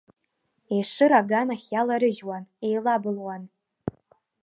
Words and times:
Ешыра 0.79 1.19
аганахь 1.21 1.67
иаларыжьуан, 1.73 2.43
еилабылуан. 2.65 3.43